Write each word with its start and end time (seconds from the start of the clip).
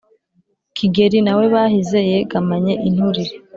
kigeri 0.77 1.17
na 1.25 1.33
we 1.37 1.45
bahize 1.53 1.99
yegamanye 2.11 2.73
inturire 2.87 3.33